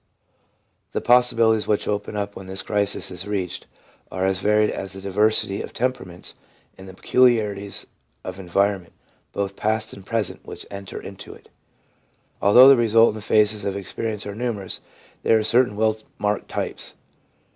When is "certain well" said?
15.43-15.95